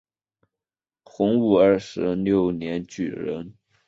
[1.03, 3.53] 洪武二十六年举人。